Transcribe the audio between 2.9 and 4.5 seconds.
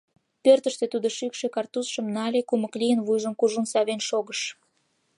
вуйжым кужун савен шогыш.